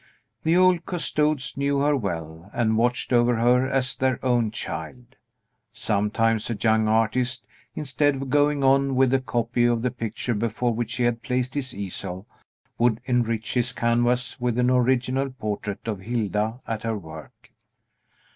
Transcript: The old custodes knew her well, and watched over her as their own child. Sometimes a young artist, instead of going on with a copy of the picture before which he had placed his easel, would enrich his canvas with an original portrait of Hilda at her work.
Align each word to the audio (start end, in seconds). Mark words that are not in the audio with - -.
The 0.41 0.57
old 0.57 0.87
custodes 0.87 1.55
knew 1.57 1.81
her 1.81 1.95
well, 1.95 2.49
and 2.55 2.75
watched 2.75 3.13
over 3.13 3.35
her 3.35 3.69
as 3.69 3.95
their 3.95 4.17
own 4.25 4.49
child. 4.49 5.15
Sometimes 5.73 6.49
a 6.49 6.55
young 6.59 6.87
artist, 6.87 7.45
instead 7.75 8.15
of 8.15 8.31
going 8.31 8.63
on 8.63 8.95
with 8.95 9.13
a 9.13 9.19
copy 9.19 9.65
of 9.65 9.83
the 9.83 9.91
picture 9.91 10.33
before 10.33 10.73
which 10.73 10.95
he 10.95 11.03
had 11.03 11.21
placed 11.21 11.53
his 11.53 11.75
easel, 11.75 12.25
would 12.79 12.99
enrich 13.05 13.53
his 13.53 13.73
canvas 13.73 14.39
with 14.41 14.57
an 14.57 14.71
original 14.71 15.29
portrait 15.29 15.87
of 15.87 15.99
Hilda 15.99 16.61
at 16.67 16.81
her 16.81 16.97
work. 16.97 17.51